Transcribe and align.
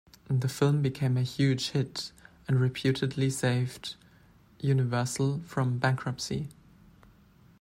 The 0.31 0.49
film 0.49 0.81
became 0.81 1.15
a 1.15 1.21
huge 1.21 1.69
hit 1.73 2.11
and 2.47 2.59
reputedly 2.59 3.29
saved 3.29 3.97
Universal 4.59 5.41
from 5.45 5.77
bankruptcy. 5.77 6.49